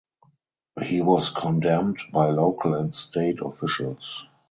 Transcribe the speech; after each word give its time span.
He 0.81 0.99
was 1.03 1.29
condemned 1.29 1.99
by 2.11 2.31
local 2.31 2.73
and 2.73 2.95
state 2.95 3.37
officials. 3.39 4.25